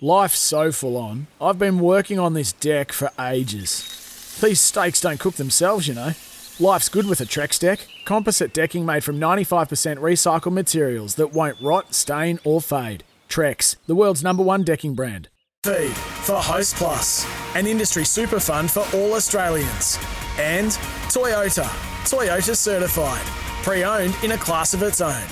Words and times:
Life's 0.00 0.38
so 0.38 0.70
full 0.70 0.96
on. 0.96 1.26
I've 1.40 1.58
been 1.58 1.80
working 1.80 2.20
on 2.20 2.32
this 2.32 2.52
deck 2.52 2.92
for 2.92 3.10
ages. 3.18 4.38
These 4.40 4.60
steaks 4.60 5.00
don't 5.00 5.18
cook 5.18 5.34
themselves, 5.34 5.88
you 5.88 5.94
know. 5.94 6.12
Life's 6.60 6.88
good 6.88 7.08
with 7.08 7.20
a 7.20 7.24
Trex 7.24 7.58
deck. 7.58 7.80
Composite 8.04 8.52
decking 8.52 8.86
made 8.86 9.02
from 9.02 9.18
95% 9.18 9.96
recycled 9.96 10.52
materials 10.52 11.16
that 11.16 11.32
won't 11.32 11.60
rot, 11.60 11.94
stain, 11.94 12.38
or 12.44 12.60
fade. 12.60 13.02
Trex, 13.28 13.74
the 13.86 13.96
world's 13.96 14.22
number 14.22 14.42
one 14.42 14.62
decking 14.62 14.94
brand. 14.94 15.30
Feed 15.64 15.90
for 15.90 16.36
Host 16.36 16.76
Plus, 16.76 17.26
an 17.56 17.66
industry 17.66 18.04
super 18.04 18.38
fund 18.38 18.70
for 18.70 18.86
all 18.94 19.14
Australians. 19.14 19.98
And 20.38 20.70
Toyota, 21.10 21.66
Toyota 22.04 22.54
certified, 22.54 23.26
pre 23.64 23.82
owned 23.82 24.14
in 24.22 24.30
a 24.30 24.38
class 24.38 24.74
of 24.74 24.82
its 24.84 25.00
own. 25.00 25.26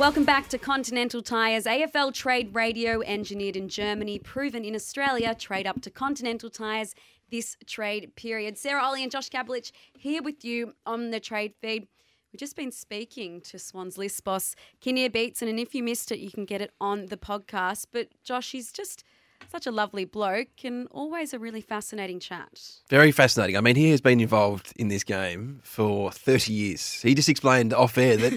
Welcome 0.00 0.24
back 0.24 0.48
to 0.48 0.56
Continental 0.56 1.20
Tires, 1.20 1.66
AFL 1.66 2.14
Trade 2.14 2.54
Radio, 2.54 3.02
engineered 3.02 3.54
in 3.54 3.68
Germany, 3.68 4.18
proven 4.18 4.64
in 4.64 4.74
Australia. 4.74 5.34
Trade 5.34 5.66
up 5.66 5.82
to 5.82 5.90
Continental 5.90 6.48
Tires 6.48 6.94
this 7.30 7.58
trade 7.66 8.16
period. 8.16 8.56
Sarah 8.56 8.82
Olle 8.82 8.94
and 8.94 9.10
Josh 9.10 9.28
Gabelich 9.28 9.72
here 9.92 10.22
with 10.22 10.42
you 10.42 10.72
on 10.86 11.10
the 11.10 11.20
trade 11.20 11.52
feed. 11.60 11.86
We've 12.32 12.40
just 12.40 12.56
been 12.56 12.72
speaking 12.72 13.42
to 13.42 13.58
Swans 13.58 13.98
list 13.98 14.24
boss 14.24 14.56
Kinnear 14.80 15.10
Beatson, 15.10 15.50
and 15.50 15.60
if 15.60 15.74
you 15.74 15.82
missed 15.82 16.10
it, 16.10 16.18
you 16.18 16.30
can 16.30 16.46
get 16.46 16.62
it 16.62 16.72
on 16.80 17.06
the 17.06 17.18
podcast. 17.18 17.88
But 17.92 18.08
Josh, 18.24 18.52
he's 18.52 18.72
just 18.72 19.04
such 19.48 19.66
a 19.66 19.70
lovely 19.70 20.04
bloke 20.04 20.64
and 20.64 20.86
always 20.90 21.32
a 21.32 21.38
really 21.38 21.60
fascinating 21.60 22.20
chat. 22.20 22.60
Very 22.88 23.12
fascinating. 23.12 23.56
I 23.56 23.60
mean, 23.60 23.76
he 23.76 23.90
has 23.90 24.00
been 24.00 24.20
involved 24.20 24.72
in 24.76 24.88
this 24.88 25.04
game 25.04 25.60
for 25.62 26.10
30 26.12 26.52
years. 26.52 27.00
He 27.02 27.14
just 27.14 27.28
explained 27.28 27.72
off 27.72 27.96
air 27.98 28.16
that 28.16 28.32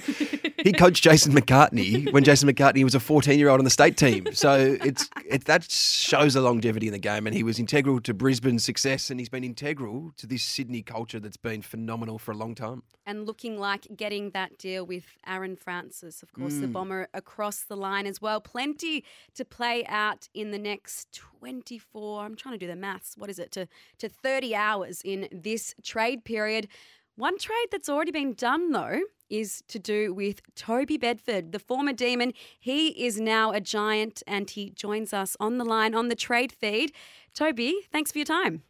he 0.63 0.71
coached 0.73 1.03
Jason 1.03 1.33
McCartney 1.33 2.11
when 2.11 2.23
Jason 2.23 2.49
McCartney 2.49 2.83
was 2.83 2.95
a 2.95 2.99
14 2.99 3.37
year 3.37 3.49
old 3.49 3.59
on 3.59 3.63
the 3.63 3.69
state 3.69 3.97
team. 3.97 4.27
So 4.33 4.77
it's 4.83 5.09
it, 5.25 5.45
that 5.45 5.69
shows 5.69 6.35
a 6.35 6.41
longevity 6.41 6.87
in 6.87 6.93
the 6.93 6.99
game. 6.99 7.27
And 7.27 7.35
he 7.35 7.43
was 7.43 7.59
integral 7.59 7.99
to 8.01 8.13
Brisbane's 8.13 8.63
success 8.63 9.09
and 9.09 9.19
he's 9.19 9.29
been 9.29 9.43
integral 9.43 10.13
to 10.17 10.27
this 10.27 10.43
Sydney 10.43 10.81
culture 10.81 11.19
that's 11.19 11.37
been 11.37 11.61
phenomenal 11.61 12.17
for 12.17 12.31
a 12.31 12.37
long 12.37 12.55
time. 12.55 12.83
And 13.05 13.25
looking 13.25 13.59
like 13.59 13.87
getting 13.95 14.31
that 14.31 14.57
deal 14.57 14.85
with 14.85 15.03
Aaron 15.27 15.57
Francis, 15.57 16.23
of 16.23 16.31
course, 16.33 16.53
mm. 16.53 16.61
the 16.61 16.67
bomber 16.67 17.09
across 17.13 17.61
the 17.61 17.75
line 17.75 18.07
as 18.07 18.21
well. 18.21 18.39
Plenty 18.39 19.03
to 19.35 19.43
play 19.43 19.85
out 19.87 20.29
in 20.33 20.51
the 20.51 20.57
next 20.57 20.92
24, 21.11 22.23
I'm 22.23 22.35
trying 22.35 22.53
to 22.55 22.59
do 22.59 22.67
the 22.67 22.75
maths, 22.75 23.15
what 23.17 23.29
is 23.29 23.39
it, 23.39 23.51
to, 23.51 23.67
to 23.99 24.09
30 24.09 24.55
hours 24.55 25.01
in 25.03 25.27
this 25.31 25.75
trade 25.83 26.23
period. 26.23 26.67
One 27.15 27.37
trade 27.37 27.67
that's 27.71 27.89
already 27.89 28.11
been 28.11 28.33
done, 28.33 28.71
though, 28.71 29.01
is 29.29 29.63
to 29.67 29.79
do 29.79 30.13
with 30.13 30.41
Toby 30.55 30.97
Bedford, 30.97 31.51
the 31.51 31.59
former 31.59 31.93
demon. 31.93 32.33
He 32.59 33.05
is 33.05 33.19
now 33.19 33.51
a 33.51 33.59
giant 33.59 34.23
and 34.27 34.49
he 34.49 34.71
joins 34.71 35.13
us 35.13 35.37
on 35.39 35.57
the 35.57 35.65
line 35.65 35.93
on 35.93 36.09
the 36.09 36.15
trade 36.15 36.51
feed. 36.51 36.91
Toby, 37.33 37.75
thanks 37.91 38.11
for 38.11 38.19
your 38.19 38.25
time. 38.25 38.63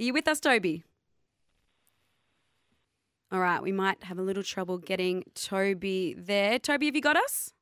Are 0.00 0.04
you 0.04 0.12
with 0.12 0.26
us, 0.26 0.40
Toby? 0.40 0.82
All 3.30 3.40
right, 3.40 3.62
we 3.62 3.72
might 3.72 4.04
have 4.04 4.18
a 4.18 4.22
little 4.22 4.42
trouble 4.42 4.78
getting 4.78 5.24
Toby 5.34 6.14
there. 6.16 6.58
Toby, 6.58 6.86
have 6.86 6.94
you 6.94 7.00
got 7.00 7.16
us? 7.16 7.52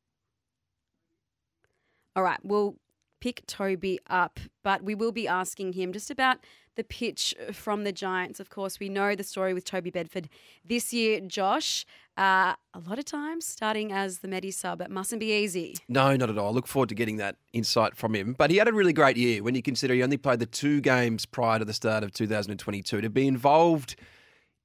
All 2.15 2.23
right, 2.23 2.39
we'll 2.43 2.77
pick 3.21 3.47
Toby 3.47 4.01
up, 4.09 4.41
but 4.63 4.83
we 4.83 4.95
will 4.95 5.13
be 5.13 5.29
asking 5.29 5.75
him 5.75 5.93
just 5.93 6.11
about 6.11 6.39
the 6.75 6.85
pitch 6.85 7.35
from 7.53 7.85
the 7.85 7.93
Giants. 7.93 8.41
Of 8.41 8.51
course, 8.51 8.81
we 8.81 8.89
know 8.89 9.15
the 9.15 9.23
story 9.23 9.55
with 9.55 9.65
Toby 9.65 9.91
Bedford 9.91 10.29
this 10.65 10.93
year, 10.93 11.21
Josh. 11.21 11.87
Uh, 12.19 12.55
a 12.75 12.81
lot 12.87 12.99
of 12.99 13.05
times 13.05 13.47
starting 13.47 13.93
as 13.93 14.19
the 14.19 14.29
Medi 14.29 14.51
sub, 14.51 14.81
it 14.83 14.91
mustn't 14.91 15.21
be 15.21 15.33
easy. 15.33 15.77
No, 15.89 16.15
not 16.17 16.29
at 16.29 16.37
all. 16.37 16.49
I 16.49 16.51
look 16.51 16.67
forward 16.67 16.89
to 16.91 16.95
getting 16.95 17.17
that 17.19 17.37
insight 17.53 17.97
from 17.97 18.15
him. 18.15 18.35
But 18.37 18.51
he 18.51 18.57
had 18.57 18.69
a 18.69 18.73
really 18.73 18.93
great 18.93 19.17
year 19.17 19.43
when 19.43 19.55
you 19.55 19.63
consider 19.63 19.95
he 19.95 20.03
only 20.03 20.19
played 20.19 20.39
the 20.39 20.47
two 20.47 20.81
games 20.81 21.25
prior 21.25 21.59
to 21.59 21.65
the 21.65 21.73
start 21.73 22.05
of 22.05 22.13
2022. 22.13 23.01
To 23.01 23.09
be 23.09 23.27
involved 23.27 23.97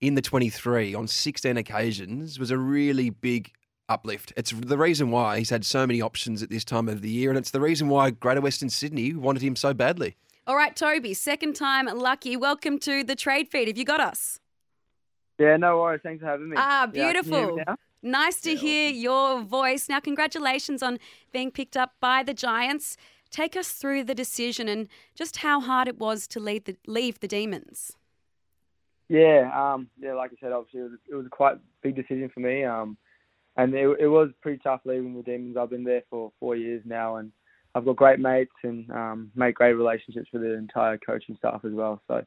in 0.01 0.15
the 0.15 0.21
23 0.21 0.93
on 0.93 1.07
16 1.07 1.57
occasions 1.57 2.39
was 2.39 2.51
a 2.51 2.57
really 2.57 3.09
big 3.09 3.51
uplift. 3.89 4.33
It's 4.35 4.51
the 4.51 4.77
reason 4.77 5.11
why 5.11 5.37
he's 5.37 5.49
had 5.49 5.65
so 5.65 5.87
many 5.87 6.01
options 6.01 6.43
at 6.43 6.49
this 6.49 6.63
time 6.65 6.89
of 6.89 7.01
the 7.01 7.09
year, 7.09 7.29
and 7.29 7.37
it's 7.37 7.51
the 7.51 7.61
reason 7.61 7.89
why 7.89 8.11
Greater 8.11 8.41
Western 8.41 8.69
Sydney 8.69 9.13
wanted 9.13 9.41
him 9.41 9.55
so 9.55 9.73
badly. 9.73 10.15
All 10.45 10.55
right, 10.55 10.75
Toby, 10.75 11.13
second 11.13 11.55
time 11.55 11.85
lucky. 11.85 12.37
Welcome 12.37 12.79
to 12.79 13.03
the 13.03 13.15
trade 13.15 13.49
feed. 13.49 13.67
Have 13.67 13.77
you 13.77 13.85
got 13.85 13.99
us? 13.99 14.39
Yeah, 15.39 15.57
no 15.57 15.77
worries. 15.79 16.01
Thanks 16.03 16.21
for 16.21 16.27
having 16.27 16.49
me. 16.49 16.55
Ah, 16.57 16.87
beautiful. 16.91 17.57
Yeah, 17.57 17.75
nice 18.01 18.39
to 18.41 18.51
yeah, 18.51 18.57
hear 18.57 18.89
awesome. 18.89 19.01
your 19.01 19.41
voice. 19.41 19.89
Now, 19.89 19.99
congratulations 19.99 20.81
on 20.81 20.99
being 21.31 21.51
picked 21.51 21.77
up 21.77 21.93
by 21.99 22.23
the 22.23 22.33
Giants. 22.33 22.97
Take 23.29 23.57
us 23.57 23.73
through 23.73 24.05
the 24.05 24.15
decision 24.15 24.67
and 24.69 24.87
just 25.13 25.37
how 25.37 25.59
hard 25.59 25.87
it 25.87 25.99
was 25.99 26.27
to 26.29 26.39
leave 26.39 26.63
the, 26.63 26.77
leave 26.87 27.19
the 27.19 27.27
Demons. 27.27 27.91
Yeah, 29.09 29.51
um, 29.53 29.89
yeah. 29.99 30.13
Like 30.13 30.31
I 30.31 30.35
said, 30.39 30.53
obviously 30.53 30.79
it 30.79 30.83
was, 30.83 30.91
it 31.11 31.15
was 31.15 31.25
a 31.25 31.29
quite 31.29 31.57
big 31.81 31.95
decision 31.95 32.29
for 32.33 32.39
me. 32.39 32.63
Um, 32.63 32.97
and 33.57 33.73
it, 33.73 33.87
it 33.99 34.07
was 34.07 34.29
pretty 34.41 34.59
tough 34.63 34.81
leaving 34.85 35.15
the 35.15 35.23
Demons. 35.23 35.57
I've 35.57 35.71
been 35.71 35.83
there 35.83 36.03
for 36.09 36.31
four 36.39 36.55
years 36.55 36.83
now, 36.85 37.17
and 37.17 37.31
I've 37.75 37.85
got 37.85 37.95
great 37.95 38.19
mates 38.19 38.51
and 38.63 38.89
um, 38.91 39.31
make 39.35 39.55
great 39.55 39.73
relationships 39.73 40.29
with 40.31 40.43
the 40.43 40.53
entire 40.53 40.97
coaching 40.97 41.35
staff 41.37 41.61
as 41.65 41.73
well. 41.73 42.01
So 42.07 42.23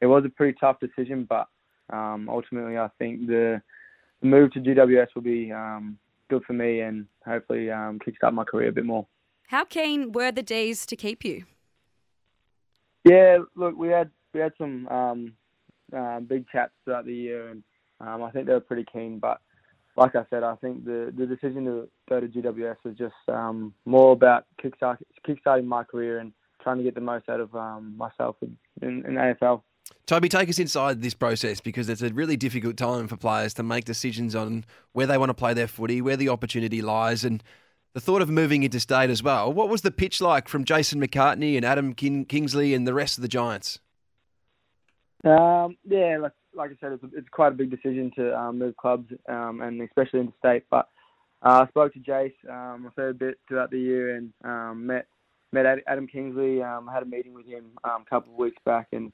it 0.00 0.06
was 0.06 0.24
a 0.24 0.28
pretty 0.28 0.56
tough 0.60 0.78
decision, 0.80 1.26
but 1.28 1.46
um, 1.92 2.28
ultimately 2.28 2.76
I 2.76 2.88
think 2.98 3.26
the, 3.26 3.62
the 4.20 4.26
move 4.26 4.52
to 4.52 4.60
GWS 4.60 5.08
will 5.14 5.22
be 5.22 5.52
um, 5.52 5.98
good 6.28 6.42
for 6.44 6.52
me 6.52 6.80
and 6.80 7.06
hopefully 7.24 7.70
um, 7.70 7.98
kickstart 8.00 8.32
my 8.32 8.44
career 8.44 8.68
a 8.68 8.72
bit 8.72 8.84
more. 8.84 9.06
How 9.48 9.64
keen 9.64 10.12
were 10.12 10.32
the 10.32 10.42
D's 10.42 10.84
to 10.86 10.96
keep 10.96 11.24
you? 11.24 11.44
Yeah, 13.04 13.38
look, 13.56 13.76
we 13.76 13.88
had 13.88 14.10
we 14.32 14.40
had 14.40 14.52
some 14.56 14.88
um, 14.88 15.32
uh, 15.94 16.20
big 16.20 16.46
chats 16.50 16.72
throughout 16.84 17.04
the 17.04 17.14
year, 17.14 17.48
and 17.48 17.62
um, 18.00 18.22
I 18.22 18.30
think 18.30 18.46
they 18.46 18.52
were 18.52 18.60
pretty 18.60 18.86
keen. 18.90 19.18
But 19.18 19.40
like 19.96 20.16
I 20.16 20.24
said, 20.30 20.42
I 20.42 20.54
think 20.56 20.84
the, 20.84 21.12
the 21.16 21.26
decision 21.26 21.64
to 21.66 21.88
go 22.08 22.20
to 22.20 22.26
GWS 22.26 22.76
was 22.84 22.96
just 22.96 23.14
um, 23.28 23.74
more 23.84 24.12
about 24.12 24.46
kickstart, 24.62 24.98
kickstarting 25.26 25.66
my 25.66 25.84
career 25.84 26.18
and 26.18 26.32
trying 26.62 26.78
to 26.78 26.82
get 26.82 26.94
the 26.94 27.00
most 27.00 27.28
out 27.28 27.40
of 27.40 27.54
um, 27.54 27.94
myself 27.96 28.36
in, 28.42 28.56
in, 28.80 29.04
in 29.04 29.14
AFL. 29.14 29.62
Toby, 30.06 30.28
take 30.28 30.48
us 30.48 30.58
inside 30.58 31.02
this 31.02 31.14
process 31.14 31.60
because 31.60 31.88
it's 31.88 32.02
a 32.02 32.12
really 32.12 32.36
difficult 32.36 32.76
time 32.76 33.06
for 33.08 33.16
players 33.16 33.54
to 33.54 33.62
make 33.62 33.84
decisions 33.84 34.34
on 34.34 34.64
where 34.92 35.06
they 35.06 35.18
want 35.18 35.30
to 35.30 35.34
play 35.34 35.54
their 35.54 35.66
footy, 35.66 36.00
where 36.00 36.16
the 36.16 36.28
opportunity 36.28 36.80
lies, 36.80 37.24
and 37.24 37.42
the 37.92 38.00
thought 38.00 38.22
of 38.22 38.30
moving 38.30 38.62
into 38.62 38.80
state 38.80 39.10
as 39.10 39.22
well. 39.22 39.52
What 39.52 39.68
was 39.68 39.82
the 39.82 39.90
pitch 39.90 40.20
like 40.20 40.48
from 40.48 40.64
Jason 40.64 41.00
McCartney 41.00 41.56
and 41.56 41.64
Adam 41.64 41.94
King- 41.94 42.24
Kingsley 42.24 42.74
and 42.74 42.86
the 42.86 42.94
rest 42.94 43.18
of 43.18 43.22
the 43.22 43.28
Giants? 43.28 43.80
Um, 45.24 45.76
yeah, 45.84 46.18
like 46.20 46.32
like 46.54 46.70
I 46.70 46.74
said, 46.80 46.92
it's, 46.92 47.04
it's 47.16 47.28
quite 47.30 47.48
a 47.48 47.56
big 47.56 47.70
decision 47.70 48.10
to 48.16 48.38
um, 48.38 48.58
move 48.58 48.76
clubs 48.76 49.10
um, 49.28 49.60
and 49.62 49.80
especially 49.82 50.20
into 50.20 50.32
state. 50.38 50.64
But 50.70 50.88
uh, 51.42 51.64
I 51.64 51.68
spoke 51.68 51.92
to 51.94 52.00
Jace 52.00 52.32
um, 52.48 52.86
a 52.86 52.90
fair 52.94 53.12
bit 53.12 53.38
throughout 53.48 53.70
the 53.70 53.80
year 53.80 54.16
and 54.16 54.32
um, 54.44 54.86
met 54.86 55.06
met 55.52 55.66
Adam 55.86 56.06
Kingsley. 56.06 56.62
Um, 56.62 56.88
I 56.88 56.94
had 56.94 57.02
a 57.02 57.06
meeting 57.06 57.34
with 57.34 57.46
him 57.46 57.66
um, 57.84 58.04
a 58.06 58.10
couple 58.10 58.32
of 58.32 58.38
weeks 58.38 58.60
back, 58.64 58.88
and 58.92 59.12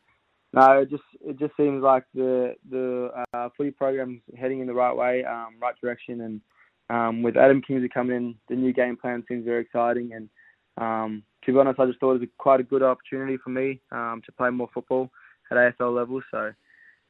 no, 0.52 0.80
it 0.80 0.90
just 0.90 1.02
it 1.20 1.38
just 1.38 1.56
seems 1.56 1.82
like 1.82 2.04
the 2.14 2.54
the 2.70 3.10
uh, 3.32 3.48
footy 3.56 3.70
program's 3.70 4.20
heading 4.38 4.60
in 4.60 4.66
the 4.66 4.74
right 4.74 4.94
way, 4.94 5.24
um, 5.24 5.56
right 5.60 5.74
direction, 5.80 6.20
and 6.22 6.40
um, 6.90 7.22
with 7.22 7.36
Adam 7.36 7.60
Kingsley 7.60 7.88
coming 7.88 8.16
in, 8.16 8.34
the 8.48 8.54
new 8.54 8.72
game 8.72 8.96
plan 8.96 9.24
seems 9.28 9.44
very 9.44 9.62
exciting. 9.62 10.12
And 10.14 10.28
um, 10.78 11.22
to 11.44 11.52
be 11.52 11.58
honest, 11.58 11.80
I 11.80 11.86
just 11.86 12.00
thought 12.00 12.14
it 12.14 12.20
was 12.20 12.28
quite 12.38 12.60
a 12.60 12.64
good 12.64 12.82
opportunity 12.82 13.36
for 13.42 13.50
me 13.50 13.80
um, 13.92 14.22
to 14.24 14.32
play 14.32 14.50
more 14.50 14.70
football 14.72 15.10
at 15.50 15.56
AFL 15.56 15.94
level. 15.94 16.20
So 16.30 16.52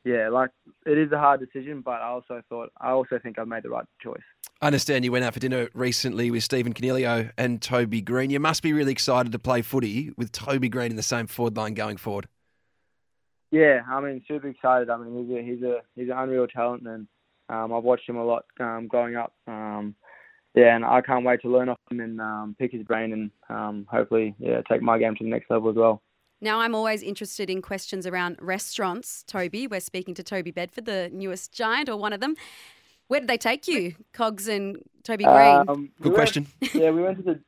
yeah, 0.04 0.28
like 0.28 0.50
it 0.86 0.98
is 0.98 1.12
a 1.12 1.18
hard 1.18 1.40
decision, 1.40 1.82
but 1.82 2.00
I 2.00 2.08
also 2.08 2.42
thought 2.48 2.70
I 2.80 2.90
also 2.90 3.18
think 3.18 3.38
I 3.38 3.44
made 3.44 3.62
the 3.62 3.70
right 3.70 3.84
choice. 4.02 4.22
I 4.60 4.66
understand 4.66 5.04
you 5.04 5.12
went 5.12 5.24
out 5.24 5.34
for 5.34 5.40
dinner 5.40 5.68
recently 5.74 6.30
with 6.30 6.42
Stephen 6.42 6.72
Coniglio 6.72 7.30
and 7.36 7.62
Toby 7.62 8.00
Green. 8.00 8.30
You 8.30 8.40
must 8.40 8.62
be 8.62 8.72
really 8.72 8.92
excited 8.92 9.32
to 9.32 9.38
play 9.38 9.62
footy 9.62 10.12
with 10.16 10.32
Toby 10.32 10.68
Green 10.68 10.90
in 10.90 10.96
the 10.96 11.02
same 11.02 11.26
forward 11.26 11.56
line 11.56 11.74
going 11.74 11.96
forward. 11.96 12.26
Yeah, 13.50 13.80
I 13.88 14.00
mean, 14.00 14.22
super 14.28 14.48
excited. 14.48 14.90
I 14.90 14.98
mean, 14.98 15.26
he's 15.26 15.36
a 15.36 15.42
he's 15.42 15.62
a 15.62 15.80
he's 15.94 16.10
an 16.10 16.18
unreal 16.18 16.46
talent, 16.46 16.86
and 16.86 17.06
um, 17.48 17.72
I've 17.72 17.84
watched 17.84 18.08
him 18.08 18.16
a 18.16 18.24
lot 18.24 18.44
um, 18.60 18.88
growing 18.88 19.16
up. 19.16 19.32
Um, 19.46 19.94
yeah, 20.54 20.74
and 20.74 20.84
I 20.84 21.00
can't 21.00 21.24
wait 21.24 21.42
to 21.42 21.48
learn 21.48 21.68
off 21.68 21.78
him 21.90 22.00
and 22.00 22.20
um, 22.20 22.56
pick 22.58 22.72
his 22.72 22.82
brain 22.82 23.12
and 23.12 23.30
um, 23.48 23.86
hopefully 23.90 24.34
yeah 24.38 24.60
take 24.68 24.82
my 24.82 24.98
game 24.98 25.14
to 25.16 25.24
the 25.24 25.30
next 25.30 25.50
level 25.50 25.70
as 25.70 25.76
well. 25.76 26.02
Now, 26.40 26.60
I'm 26.60 26.74
always 26.74 27.02
interested 27.02 27.50
in 27.50 27.62
questions 27.62 28.06
around 28.06 28.36
restaurants. 28.40 29.24
Toby, 29.26 29.66
we're 29.66 29.80
speaking 29.80 30.14
to 30.14 30.22
Toby 30.22 30.50
Bedford, 30.50 30.84
the 30.84 31.10
newest 31.12 31.52
giant 31.52 31.88
or 31.88 31.96
one 31.96 32.12
of 32.12 32.20
them. 32.20 32.36
Where 33.08 33.20
did 33.20 33.28
they 33.28 33.38
take 33.38 33.66
you, 33.66 33.94
Cogs 34.12 34.46
and 34.48 34.78
Toby 35.02 35.24
Green? 35.24 35.64
Um, 35.68 35.90
Good 36.00 36.10
we 36.10 36.14
question. 36.14 36.46
Went, 36.60 36.74
yeah, 36.74 36.90
we 36.90 37.02
went 37.02 37.16
to 37.18 37.22
the 37.22 37.40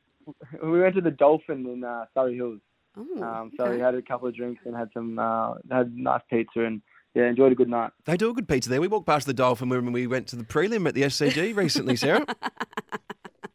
we 0.63 0.79
went 0.79 0.95
to 0.95 1.01
the 1.01 1.11
Dolphin 1.11 1.65
in 1.67 1.83
uh, 1.83 2.05
Surry 2.13 2.35
Hills. 2.35 2.59
oh, 2.97 3.23
Um, 3.23 3.51
so 3.57 3.65
okay. 3.65 3.75
we 3.75 3.81
had 3.81 3.95
a 3.95 4.01
couple 4.01 4.27
of 4.27 4.35
drinks 4.35 4.61
and 4.65 4.75
had 4.75 4.89
some 4.93 5.19
uh, 5.19 5.53
had 5.69 5.95
nice 5.95 6.21
pizza 6.29 6.61
and 6.61 6.81
yeah, 7.13 7.27
enjoyed 7.27 7.51
a 7.51 7.55
good 7.55 7.69
night. 7.69 7.91
They 8.05 8.17
do 8.17 8.29
a 8.29 8.33
good 8.33 8.47
pizza 8.47 8.69
there. 8.69 8.81
We 8.81 8.87
walked 8.87 9.05
past 9.05 9.27
the 9.27 9.33
Dolphin 9.33 9.69
when 9.69 9.91
we 9.91 10.07
went 10.07 10.27
to 10.27 10.35
the 10.35 10.43
prelim 10.43 10.87
at 10.87 10.95
the 10.95 11.03
SCG 11.03 11.55
recently, 11.55 11.95
Sarah. 11.95 12.25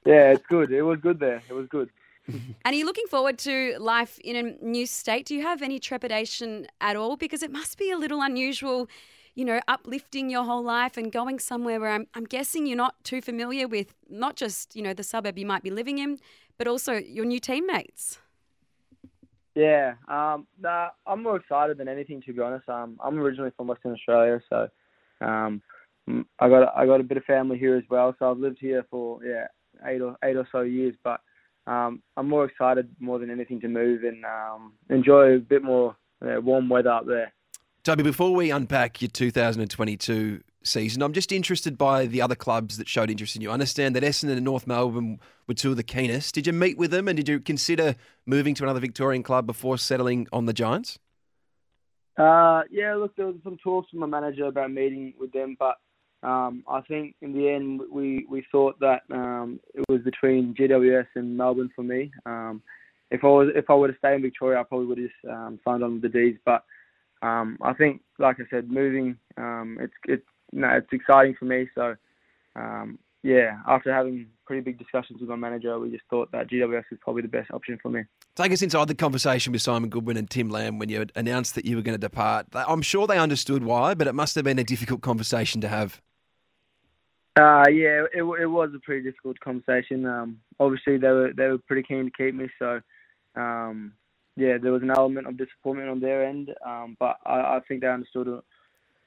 Yeah, 0.07 0.31
it's 0.31 0.47
good. 0.49 0.71
It 0.71 0.83
was 0.83 1.01
good 1.01 1.19
there. 1.19 1.43
It 1.49 1.53
was 1.53 1.67
good. 1.67 1.91
And 2.65 2.75
are 2.75 2.79
you 2.79 2.85
looking 2.85 3.07
forward 3.07 3.39
to 3.41 3.77
life 3.79 4.19
in 4.19 4.37
a 4.37 4.65
new 4.65 4.87
state? 4.87 5.27
Do 5.27 5.35
you 5.35 5.43
have 5.43 5.63
any 5.63 5.79
trepidation 5.79 6.67
at 6.81 6.97
all? 6.97 7.17
Because 7.17 7.43
it 7.43 7.53
must 7.53 7.79
be 7.79 7.91
a 7.91 7.97
little 7.97 8.21
unusual, 8.21 8.89
you 9.35 9.45
know, 9.45 9.61
uplifting 9.69 10.29
your 10.29 10.45
whole 10.45 10.65
life 10.65 10.97
and 10.97 11.13
going 11.13 11.39
somewhere 11.39 11.79
where 11.79 11.91
I'm, 11.91 12.07
I'm 12.15 12.25
guessing 12.25 12.67
you're 12.67 12.77
not 12.77 13.03
too 13.05 13.21
familiar 13.21 13.69
with 13.69 13.95
not 14.09 14.35
just, 14.35 14.75
you 14.75 14.83
know, 14.83 14.93
the 14.93 15.05
suburb 15.05 15.39
you 15.39 15.47
might 15.47 15.63
be 15.63 15.71
living 15.71 15.99
in, 15.99 16.19
but 16.59 16.67
also 16.67 16.95
your 16.95 17.25
new 17.25 17.39
teammates. 17.39 18.19
Yeah, 19.55 19.95
um, 20.09 20.47
nah, 20.61 20.89
I'm 21.07 21.23
more 21.23 21.37
excited 21.37 21.79
than 21.79 21.89
anything 21.89 22.21
to 22.23 22.33
be 22.33 22.41
honest. 22.41 22.69
Um, 22.69 22.99
I'm 23.03 23.19
originally 23.19 23.53
from 23.57 23.69
Western 23.69 23.93
Australia, 23.93 24.43
so 24.51 24.69
um, 25.23 25.63
I 26.39 26.49
got 26.51 26.77
I 26.77 26.85
got 26.85 27.01
a 27.01 27.05
bit 27.05 27.17
of 27.17 27.25
family 27.25 27.57
here 27.57 27.75
as 27.75 27.85
well. 27.89 28.15
So 28.19 28.31
I've 28.31 28.37
lived 28.37 28.59
here 28.61 28.85
for 28.91 29.25
yeah 29.25 29.47
eight 29.87 30.03
or 30.03 30.15
eight 30.23 30.37
or 30.37 30.47
so 30.53 30.61
years, 30.61 30.95
but 31.03 31.21
um, 31.67 32.03
I'm 32.17 32.29
more 32.29 32.45
excited 32.45 32.89
more 33.01 33.19
than 33.19 33.31
anything 33.31 33.61
to 33.61 33.69
move 33.69 34.05
and 34.05 34.25
um, 34.25 34.73
enjoy 34.89 35.35
a 35.35 35.39
bit 35.39 35.63
more 35.63 35.97
uh, 36.23 36.41
warm 36.41 36.69
weather 36.69 36.91
up 36.91 37.07
there. 37.07 37.33
Toby, 37.83 38.03
before 38.03 38.35
we 38.35 38.51
unpack 38.51 39.01
your 39.01 39.09
2022 39.09 40.41
season, 40.65 41.03
I'm 41.03 41.13
just 41.13 41.31
interested 41.31 41.79
by 41.79 42.07
the 42.07 42.21
other 42.21 42.35
clubs 42.35 42.79
that 42.79 42.89
showed 42.89 43.11
interest 43.11 43.37
in 43.37 43.43
you. 43.43 43.51
I 43.51 43.55
understand 43.55 43.95
that 43.95 44.03
Essendon 44.03 44.33
and 44.33 44.45
North 44.45 44.67
Melbourne 44.67 45.21
were 45.47 45.55
two 45.55 45.71
of 45.71 45.77
the 45.77 45.85
keenest. 45.85 46.35
Did 46.35 46.47
you 46.47 46.53
meet 46.53 46.79
with 46.79 46.91
them 46.91 47.07
and 47.09 47.17
did 47.17 47.29
you 47.29 47.39
consider 47.39 47.95
moving 48.27 48.55
to 48.57 48.65
another 48.65 48.81
Victorian 48.81 49.23
club 49.23 49.47
before 49.47 49.79
settling 49.79 50.27
on 50.33 50.47
the 50.47 50.53
Giants? 50.53 50.99
Uh, 52.17 52.63
yeah, 52.71 52.95
look, 52.95 53.15
there 53.17 53.27
was 53.27 53.37
some 53.45 53.59
talks 53.59 53.93
with 53.93 54.01
my 54.01 54.07
manager 54.07 54.47
about 54.47 54.73
meeting 54.73 55.13
with 55.21 55.33
them, 55.33 55.55
but 55.59 55.77
um, 56.23 56.65
I 56.69 56.81
think 56.83 57.15
in 57.21 57.33
the 57.33 57.49
end 57.49 57.81
we 57.91 58.27
we 58.29 58.45
thought 58.51 58.79
that 58.81 59.03
um, 59.11 59.61
it 59.75 59.85
was 59.89 60.03
between 60.03 60.55
GWS 60.55 61.07
and 61.15 61.37
Melbourne 61.37 61.71
for 61.75 61.83
me. 61.83 62.11
Um, 62.25 62.63
if 63.11 63.23
I 63.23 63.29
was 63.29 63.49
if 63.55 63.69
I 63.69 63.75
were 63.75 63.89
to 63.89 63.99
stay 63.99 64.15
in 64.15 64.23
Victoria, 64.23 64.61
I 64.61 64.65
probably 64.65 64.87
would 64.87 64.99
have 64.99 65.09
just 65.09 65.33
um, 65.33 65.61
signed 65.65 65.85
on 65.85 65.95
with 65.95 66.03
the 66.03 66.09
D's. 66.09 66.37
But 66.45 66.65
um, 67.23 67.59
I 67.63 67.73
think, 67.73 68.03
like 68.19 68.37
I 68.41 68.45
said, 68.51 68.71
moving 68.71 69.17
um, 69.37 69.79
it's 69.81 69.95
it's 70.07 70.27
no, 70.53 70.69
it's 70.69 70.93
exciting 70.93 71.37
for 71.39 71.45
me. 71.45 71.69
So 71.75 71.95
um, 72.57 72.99
yeah, 73.23 73.59
after 73.67 73.93
having 73.93 74.27
pretty 74.47 74.63
big 74.63 74.79
discussions 74.79 75.21
with 75.21 75.29
my 75.29 75.37
manager, 75.37 75.79
we 75.79 75.91
just 75.91 76.05
thought 76.09 76.31
that 76.33 76.49
GWS 76.49 76.85
is 76.93 76.99
probably 77.01 77.23
the 77.23 77.29
best 77.29 77.51
option 77.53 77.79
for 77.83 77.91
me. 77.91 78.03
Take 78.37 78.53
us 78.53 78.61
inside 78.61 78.87
the 78.89 78.95
conversation 78.95 79.55
with 79.55 79.63
Simon 79.63 79.89
Goodwin 79.89 80.19
and 80.19 80.29
Tim 80.29 80.51
Lamb 80.51 80.79
when 80.79 80.91
you 80.91 81.07
announced 81.17 81.55
that 81.55 81.65
you 81.65 81.75
were 81.75 81.81
going 81.81 81.95
to 81.95 81.99
depart. 81.99 82.47
I'm 82.53 82.83
sure 82.83 83.07
they 83.07 83.17
understood 83.17 83.65
why, 83.65 83.95
but 83.95 84.07
it 84.07 84.15
must 84.15 84.35
have 84.35 84.45
been 84.45 84.59
a 84.59 84.65
difficult 84.65 85.01
conversation 85.01 85.63
to 85.63 85.69
have. 85.69 86.03
Uh, 87.35 87.65
yeah, 87.71 88.05
it 88.15 88.23
it 88.23 88.47
was 88.47 88.71
a 88.75 88.79
pretty 88.81 89.03
difficult 89.03 89.41
conversation. 89.41 90.05
Um, 90.05 90.41
obviously 90.61 90.99
they 90.99 91.09
were 91.09 91.33
they 91.35 91.49
were 91.49 91.59
pretty 91.59 91.83
keen 91.83 92.05
to 92.05 92.11
keep 92.11 92.35
me, 92.35 92.49
so 92.59 92.81
um, 93.37 93.95
yeah, 94.37 94.59
there 94.63 94.73
was 94.73 94.83
an 94.83 94.91
element 94.91 95.27
of 95.27 95.39
disappointment 95.39 95.89
on 95.89 96.01
their 96.01 96.27
end. 96.27 96.55
Um, 96.65 96.97
but 97.01 97.17
I, 97.25 97.57
I 97.57 97.61
think 97.67 97.81
they 97.81 97.89
understood 97.89 98.29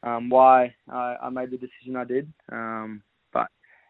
um, 0.01 0.29
why 0.29 0.73
I, 0.87 1.17
I 1.23 1.29
made 1.29 1.51
the 1.51 1.57
decision 1.57 1.95
I 1.95 2.03
did. 2.03 2.33
Um, 2.51 3.03
but 3.31 3.49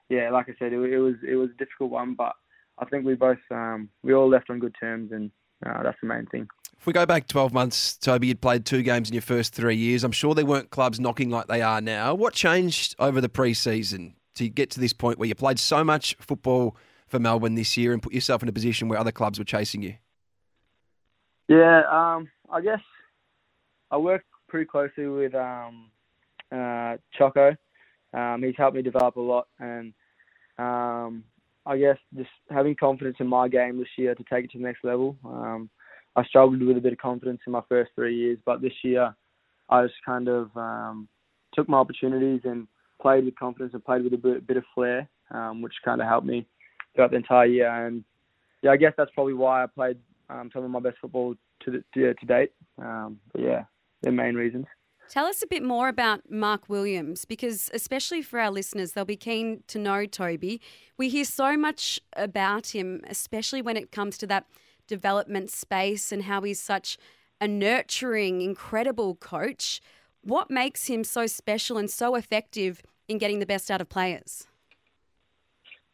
yeah, 0.09 0.31
like 0.31 0.50
I 0.50 0.53
said, 0.59 0.74
it, 0.74 0.80
it 0.80 1.00
was 1.00 1.15
it 1.25 1.35
was 1.35 1.50
a 1.50 1.57
difficult 1.57 1.92
one, 1.92 2.13
but 2.13 2.33
I 2.80 2.86
think 2.86 3.06
we 3.06 3.16
both 3.16 3.40
um, 3.52 3.90
we 4.04 4.14
all 4.14 4.30
left 4.30 4.50
on 4.50 4.60
good 4.60 4.76
terms, 4.80 5.12
and 5.12 5.31
uh, 5.66 5.84
that's 5.84 5.98
the 6.02 6.08
main 6.08 6.26
thing. 6.28 6.48
If 6.80 6.88
we 6.88 6.94
go 6.94 7.06
back 7.06 7.28
12 7.28 7.52
months, 7.52 7.98
Toby, 7.98 8.28
you'd 8.28 8.40
played 8.40 8.66
two 8.66 8.84
games 8.84 9.10
in 9.10 9.14
your 9.14 9.22
first 9.22 9.54
three 9.54 9.76
years. 9.76 10.06
I'm 10.06 10.14
sure 10.14 10.34
there 10.34 10.46
weren't 10.46 10.70
clubs 10.70 10.98
knocking 10.98 11.30
like 11.30 11.48
they 11.48 11.62
are 11.62 11.81
now. 11.81 12.16
What 12.16 12.34
changed 12.34 12.96
over 13.00 13.20
the 13.20 13.28
pre-season 13.28 14.16
to 14.36 14.48
get 14.48 14.70
to 14.72 14.80
this 14.80 14.94
point 14.94 15.20
where 15.20 15.28
you 15.28 15.36
played 15.36 15.60
so 15.60 15.84
much 15.84 16.16
football 16.22 16.78
for 17.08 17.20
Melbourne 17.20 17.56
this 17.56 17.76
year 17.76 17.92
and 17.92 18.02
put 18.02 18.14
yourself 18.14 18.42
in 18.44 18.48
a 18.48 18.54
position 18.54 18.88
where 18.88 18.98
other 18.98 19.12
clubs 19.12 19.38
were 19.38 19.46
chasing 19.46 19.81
you? 19.81 19.96
Yeah, 21.50 21.81
um, 21.92 22.30
I 22.50 22.62
guess 22.62 22.80
I 23.92 23.98
worked 23.98 24.28
pretty 24.48 24.66
closely 24.66 25.08
with 25.08 25.36
um, 25.36 25.90
uh, 26.52 26.96
Choco. 27.18 27.58
Um, 28.14 28.42
he's 28.44 28.56
helped 28.58 28.78
me 28.78 28.84
develop 28.84 29.18
a 29.18 29.22
lot, 29.22 29.48
and 29.60 29.94
um, 30.58 31.24
I 31.69 31.77
guess 31.77 31.98
just 32.18 32.31
having 32.50 32.75
confidence 32.75 33.18
in 33.19 33.27
my 33.27 33.48
game 33.48 33.77
this 33.77 33.88
year 33.95 34.16
to 34.16 34.24
take 34.24 34.45
it 34.45 34.51
to 34.51 34.57
the 34.57 34.63
next 34.63 34.83
level. 34.83 35.16
Um, 35.24 35.69
I 36.16 36.24
struggled 36.24 36.63
with 36.63 36.77
a 36.77 36.81
bit 36.81 36.94
of 36.94 36.98
confidence 36.98 37.42
in 37.45 37.54
my 37.54 37.62
first 37.69 37.92
three 37.94 38.18
years, 38.18 38.39
but 38.44 38.60
this 38.60 38.74
year 38.83 39.16
I 39.69 39.83
just 39.83 39.94
kind 40.04 40.27
of 40.27 40.50
um, 40.57 41.07
took 41.54 41.69
my 41.69 41.77
opportunities 41.77 42.42
and 42.44 42.68
played 43.00 43.24
with 43.24 43.38
confidence 43.38 43.75
and 43.75 43.86
played 43.86 44.04
with 44.04 44.13
a 44.13 44.18
bit, 44.18 44.48
bit 44.48 44.57
of 44.57 44.63
flair, 44.74 45.07
um, 45.30 45.62
which 45.62 45.74
kind 45.86 46.01
of 46.01 46.07
helped 46.07 46.25
me 46.25 46.48
throughout 46.95 47.12
the 47.12 47.18
entire 47.18 47.45
year. 47.45 47.86
And 47.86 48.04
yeah, 48.63 48.71
I 48.71 48.77
guess 48.77 48.94
that's 48.98 49.12
probably 49.13 49.36
why 49.36 49.63
I 49.63 49.68
played 49.68 49.98
um, 50.31 50.50
some 50.51 50.63
of 50.63 50.71
my 50.71 50.80
best 50.80 50.98
football 51.00 51.36
to 51.66 51.71
the, 51.71 51.83
to, 51.94 52.16
to 52.16 52.25
date. 52.25 52.51
Um, 52.80 53.19
but 53.31 53.44
yeah, 53.44 53.66
the 54.01 54.12
main 54.12 54.33
reasons. 54.33 54.66
Tell 55.09 55.25
us 55.25 55.41
a 55.41 55.47
bit 55.47 55.63
more 55.63 55.88
about 55.88 56.29
Mark 56.29 56.69
Williams 56.69 57.25
because, 57.25 57.71
especially 57.73 58.21
for 58.21 58.39
our 58.39 58.51
listeners, 58.51 58.91
they'll 58.91 59.06
be 59.06 59.15
keen 59.15 59.63
to 59.65 59.79
know 59.79 60.06
Toby. 60.06 60.61
We 60.97 61.09
hear 61.09 61.25
so 61.25 61.57
much 61.57 62.00
about 62.15 62.75
him, 62.75 63.01
especially 63.09 63.63
when 63.63 63.75
it 63.75 63.91
comes 63.91 64.19
to 64.19 64.27
that 64.27 64.45
development 64.85 65.50
space 65.50 66.11
and 66.11 66.25
how 66.25 66.41
he's 66.41 66.61
such 66.61 67.00
a 67.41 67.47
nurturing, 67.47 68.41
incredible 68.41 69.15
coach. 69.15 69.81
What 70.21 70.51
makes 70.51 70.85
him 70.85 71.03
so 71.03 71.25
special 71.25 71.79
and 71.79 71.89
so 71.89 72.13
effective 72.13 72.83
in 73.07 73.17
getting 73.17 73.39
the 73.39 73.47
best 73.47 73.71
out 73.71 73.81
of 73.81 73.89
players? 73.89 74.45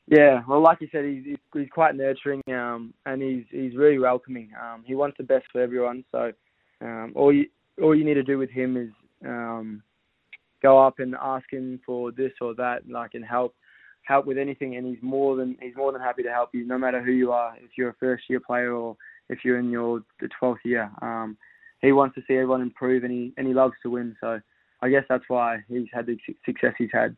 Yeah, 0.08 0.44
well, 0.46 0.62
like 0.62 0.82
you 0.82 0.90
said, 0.92 1.06
he's 1.06 1.38
he's, 1.54 1.70
quite 1.72 1.96
nurturing, 1.96 2.42
um, 2.50 2.94
and 3.06 3.22
he's 3.22 3.46
he's 3.50 3.76
really 3.76 3.98
welcoming. 3.98 4.52
Um, 4.62 4.84
he 4.86 4.94
wants 4.94 5.18
the 5.18 5.24
best 5.24 5.46
for 5.54 5.62
everyone. 5.62 6.04
So, 6.12 6.34
um, 6.82 7.14
all 7.16 7.34
you 7.34 7.46
all 7.82 7.96
you 7.96 8.04
need 8.04 8.14
to 8.16 8.24
do 8.24 8.38
with 8.38 8.52
him 8.52 8.78
is 8.78 8.90
um, 9.24 9.84
go 10.62 10.84
up 10.84 11.00
and 11.00 11.16
ask 11.22 11.46
him 11.52 11.80
for 11.86 12.12
this 12.12 12.32
or 12.42 12.56
that, 12.56 12.90
like, 12.90 13.14
and 13.14 13.24
help 13.24 13.56
help 14.04 14.26
with 14.26 14.38
anything. 14.38 14.76
And 14.76 14.86
he's 14.86 15.02
more 15.02 15.36
than 15.36 15.58
he's 15.62 15.76
more 15.76 15.92
than 15.92 16.02
happy 16.02 16.24
to 16.24 16.32
help 16.32 16.50
you, 16.54 16.66
no 16.66 16.78
matter 16.78 17.04
who 17.04 17.12
you 17.12 17.32
are. 17.32 17.56
If 17.58 17.72
you're 17.78 17.90
a 17.90 17.96
first 18.00 18.24
year 18.30 18.40
player 18.40 18.74
or 18.74 18.98
if 19.30 19.40
you're 19.44 19.60
in 19.60 19.70
your 19.70 20.02
the 20.20 20.30
twelfth 20.40 20.62
year, 20.66 20.92
um, 21.02 21.38
he 21.82 21.92
wants 21.92 22.16
to 22.16 22.22
see 22.28 22.34
everyone 22.34 22.62
improve, 22.62 23.04
and 23.04 23.12
he 23.12 23.34
and 23.38 23.48
he 23.48 23.54
loves 23.54 23.74
to 23.84 23.90
win. 23.90 24.16
So, 24.22 24.40
I 24.82 24.90
guess 24.90 25.04
that's 25.08 25.26
why 25.28 25.60
he's 25.68 25.88
had 25.94 26.08
the 26.08 26.18
success 26.46 26.74
he's 26.78 26.92
had. 26.92 27.16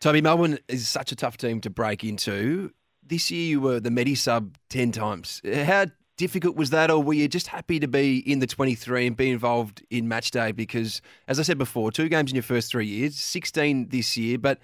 Toby, 0.00 0.20
Melbourne 0.20 0.58
is 0.68 0.88
such 0.88 1.12
a 1.12 1.16
tough 1.16 1.36
team 1.36 1.60
to 1.62 1.70
break 1.70 2.04
into. 2.04 2.72
This 3.02 3.30
year 3.30 3.48
you 3.48 3.60
were 3.60 3.80
the 3.80 3.90
Medi 3.90 4.14
sub 4.14 4.58
10 4.68 4.92
times. 4.92 5.40
How 5.44 5.86
difficult 6.16 6.56
was 6.56 6.70
that, 6.70 6.90
or 6.90 7.02
were 7.02 7.14
you 7.14 7.28
just 7.28 7.48
happy 7.48 7.78
to 7.80 7.88
be 7.88 8.18
in 8.18 8.38
the 8.38 8.46
23 8.46 9.06
and 9.06 9.16
be 9.16 9.30
involved 9.30 9.82
in 9.90 10.08
match 10.08 10.30
day? 10.30 10.52
Because, 10.52 11.00
as 11.28 11.38
I 11.38 11.42
said 11.42 11.58
before, 11.58 11.90
two 11.90 12.08
games 12.08 12.30
in 12.30 12.36
your 12.36 12.42
first 12.42 12.70
three 12.70 12.86
years, 12.86 13.16
16 13.16 13.88
this 13.88 14.16
year, 14.16 14.38
but 14.38 14.58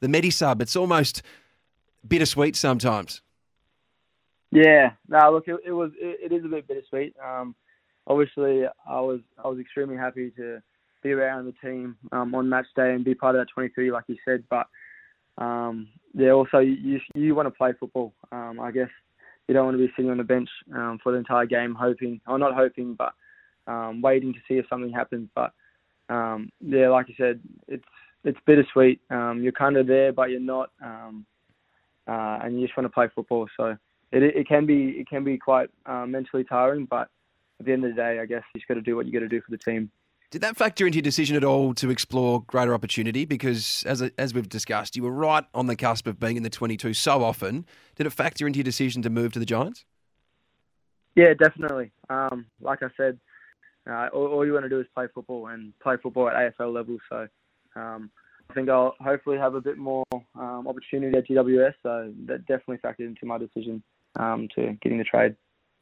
the 0.00 0.08
Medi 0.08 0.30
sub, 0.30 0.60
it's 0.60 0.76
almost 0.76 1.22
bittersweet 2.06 2.56
sometimes. 2.56 3.22
Yeah, 4.50 4.92
no, 5.08 5.32
look, 5.32 5.48
it, 5.48 5.56
it 5.66 5.72
was 5.72 5.90
it, 5.98 6.30
it 6.30 6.36
is 6.36 6.44
a 6.44 6.48
bit 6.48 6.68
bittersweet. 6.68 7.16
Um, 7.24 7.54
obviously, 8.06 8.64
I 8.88 9.00
was 9.00 9.20
I 9.42 9.48
was 9.48 9.58
extremely 9.58 9.96
happy 9.96 10.30
to 10.36 10.62
be 11.02 11.12
around 11.12 11.46
the 11.46 11.68
team 11.68 11.96
um, 12.12 12.34
on 12.34 12.48
match 12.48 12.66
day 12.76 12.94
and 12.94 13.04
be 13.04 13.14
part 13.14 13.34
of 13.34 13.40
that 13.40 13.52
23, 13.52 13.90
like 13.90 14.04
you 14.06 14.16
said. 14.24 14.44
But 14.48 14.68
um, 15.38 15.88
yeah, 16.14 16.30
also 16.30 16.58
you 16.58 17.00
you 17.14 17.34
want 17.34 17.46
to 17.46 17.50
play 17.50 17.72
football. 17.78 18.14
Um, 18.30 18.60
I 18.60 18.70
guess 18.70 18.90
you 19.48 19.54
don't 19.54 19.66
want 19.66 19.76
to 19.76 19.86
be 19.86 19.92
sitting 19.96 20.10
on 20.10 20.18
the 20.18 20.24
bench 20.24 20.48
um, 20.74 20.98
for 21.02 21.12
the 21.12 21.18
entire 21.18 21.46
game, 21.46 21.74
hoping 21.74 22.20
or 22.26 22.38
not 22.38 22.54
hoping, 22.54 22.94
but 22.94 23.12
um, 23.66 24.00
waiting 24.00 24.32
to 24.32 24.38
see 24.48 24.54
if 24.54 24.66
something 24.68 24.92
happens. 24.92 25.28
But 25.34 25.52
um, 26.08 26.50
yeah, 26.60 26.88
like 26.88 27.08
you 27.08 27.14
said, 27.16 27.40
it's 27.68 27.84
it's 28.24 28.38
bittersweet. 28.46 29.00
Um, 29.10 29.42
you're 29.42 29.52
kind 29.52 29.76
of 29.76 29.86
there, 29.86 30.12
but 30.12 30.30
you're 30.30 30.40
not, 30.40 30.70
um, 30.82 31.26
uh, 32.08 32.38
and 32.42 32.58
you 32.58 32.66
just 32.66 32.76
want 32.76 32.86
to 32.86 32.92
play 32.92 33.08
football. 33.14 33.48
So 33.56 33.76
it 34.12 34.22
it 34.22 34.48
can 34.48 34.66
be 34.66 34.90
it 34.90 35.08
can 35.08 35.24
be 35.24 35.36
quite 35.36 35.70
uh, 35.86 36.06
mentally 36.06 36.44
tiring, 36.44 36.86
but 36.86 37.08
at 37.60 37.66
the 37.66 37.72
end 37.72 37.84
of 37.84 37.90
the 37.90 37.96
day, 37.96 38.18
I 38.20 38.26
guess 38.26 38.42
you 38.54 38.60
just 38.60 38.68
got 38.68 38.74
to 38.74 38.80
do 38.80 38.96
what 38.96 39.06
you 39.06 39.12
got 39.12 39.20
to 39.20 39.28
do 39.28 39.40
for 39.40 39.50
the 39.50 39.58
team. 39.58 39.90
Did 40.34 40.42
that 40.42 40.56
factor 40.56 40.84
into 40.84 40.96
your 40.96 41.02
decision 41.04 41.36
at 41.36 41.44
all 41.44 41.74
to 41.74 41.90
explore 41.90 42.42
greater 42.48 42.74
opportunity? 42.74 43.24
Because 43.24 43.84
as 43.86 44.02
as 44.18 44.34
we've 44.34 44.48
discussed, 44.48 44.96
you 44.96 45.04
were 45.04 45.12
right 45.12 45.44
on 45.54 45.68
the 45.68 45.76
cusp 45.76 46.08
of 46.08 46.18
being 46.18 46.36
in 46.36 46.42
the 46.42 46.50
22 46.50 46.92
so 46.92 47.22
often. 47.22 47.64
Did 47.94 48.08
it 48.08 48.10
factor 48.10 48.44
into 48.44 48.56
your 48.56 48.64
decision 48.64 49.00
to 49.02 49.10
move 49.10 49.32
to 49.34 49.38
the 49.38 49.46
Giants? 49.46 49.84
Yeah, 51.14 51.34
definitely. 51.34 51.92
Um, 52.10 52.46
like 52.60 52.82
I 52.82 52.88
said, 52.96 53.20
uh, 53.88 54.08
all, 54.12 54.26
all, 54.26 54.44
you 54.44 54.52
want 54.52 54.64
to 54.64 54.68
do 54.68 54.80
is 54.80 54.86
play 54.92 55.06
football 55.14 55.46
and 55.46 55.72
play 55.78 55.94
football 56.02 56.28
at 56.28 56.34
AFL 56.34 56.74
level. 56.74 56.96
So 57.08 57.28
um, 57.76 58.10
I 58.50 58.54
think 58.54 58.68
I'll 58.68 58.96
hopefully 58.98 59.38
have 59.38 59.54
a 59.54 59.60
bit 59.60 59.78
more 59.78 60.04
um, 60.34 60.66
opportunity 60.66 61.16
at 61.16 61.28
GWS. 61.28 61.74
So 61.84 62.12
that 62.26 62.44
definitely 62.46 62.78
factored 62.78 63.06
into 63.06 63.24
my 63.24 63.38
decision 63.38 63.84
um, 64.18 64.48
to 64.56 64.76
getting 64.82 64.98
the 64.98 65.04
trade. 65.04 65.36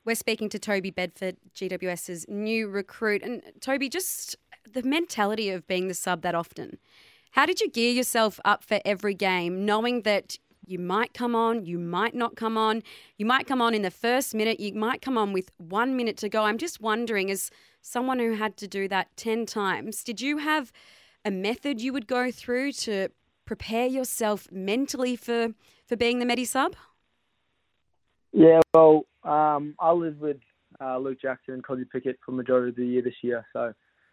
We're 0.05 0.17
speaking 0.17 0.49
to 0.49 0.59
Toby 0.59 0.91
Bedford, 0.91 1.37
GWS's 1.55 2.27
new 2.29 2.69
recruit. 2.69 3.23
And 3.23 3.41
Toby, 3.61 3.89
just 3.89 4.37
the 4.71 4.83
mentality 4.83 5.51
of 5.51 5.67
being 5.67 5.89
the 5.89 5.95
sub 5.95 6.23
that 6.23 6.35
often. 6.35 6.79
How 7.33 7.47
did 7.47 7.61
you 7.61 7.71
gear 7.71 7.93
yourself 7.93 8.39
up 8.45 8.63
for 8.63 8.81
every 8.85 9.15
game, 9.15 9.65
knowing 9.65 10.03
that 10.03 10.39
you 10.67 10.79
might 10.79 11.13
come 11.13 11.35
on, 11.35 11.65
you 11.65 11.79
might 11.79 12.15
not 12.15 12.37
come 12.37 12.57
on, 12.57 12.83
you 13.17 13.27
might 13.27 13.47
come 13.47 13.61
on 13.61 13.75
in 13.75 13.83
the 13.83 13.91
first 13.91 14.35
minute, 14.35 14.61
you 14.61 14.75
might 14.75 15.03
come 15.03 15.19
on 15.19 15.33
with 15.33 15.51
one 15.59 15.97
minute 15.97 16.17
to 16.19 16.29
go? 16.29 16.45
I'm 16.45 16.59
just 16.59 16.81
wondering, 16.81 17.31
as 17.31 17.51
someone 17.81 18.19
who 18.19 18.35
had 18.35 18.57
to 18.59 18.69
do 18.69 18.87
that 18.89 19.09
10 19.17 19.47
times, 19.47 20.05
did 20.05 20.21
you 20.21 20.39
have 20.39 20.73
a 21.25 21.31
method 21.31 21.81
you 21.81 21.93
would 21.93 22.07
go 22.07 22.31
through 22.31 22.73
to 22.73 23.09
prepare 23.45 23.87
yourself 23.87 24.49
mentally 24.53 25.17
for, 25.17 25.49
for 25.87 25.97
being 25.97 26.19
the 26.19 26.27
Medi 26.27 26.45
sub? 26.45 26.77
Yeah, 28.33 28.61
well, 28.73 29.07
um, 29.25 29.75
I 29.79 29.93
lived 29.93 30.21
with 30.21 30.39
uh, 30.81 30.99
Luke 30.99 31.21
Jackson 31.21 31.55
and 31.55 31.65
Kozzy 31.65 31.89
Pickett 31.91 32.19
for 32.25 32.33
majority 32.33 32.71
of 32.71 32.77
the 32.77 32.87
year 32.87 33.03
this 33.03 33.15
year, 33.23 33.47
so 33.53 33.73